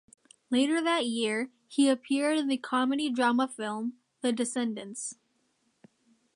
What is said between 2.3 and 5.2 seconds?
in the comedy-drama film "The Descendants".